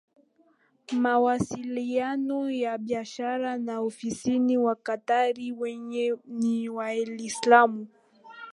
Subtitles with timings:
[0.91, 7.87] mawasiliano ya biashara na ofisini Waqatari wenyewe ni Waislamu